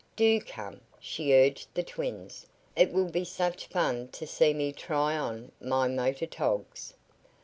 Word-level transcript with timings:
"Do 0.15 0.41
come," 0.41 0.81
she 0.99 1.31
urged 1.31 1.67
the 1.75 1.83
twins: 1.83 2.47
"It 2.75 2.91
will 2.91 3.11
be 3.11 3.23
such 3.23 3.67
fun 3.67 4.07
to 4.13 4.25
see 4.25 4.51
me 4.51 4.71
try 4.71 5.15
on 5.15 5.51
my 5.59 5.87
motor 5.87 6.25
togs." 6.25 6.95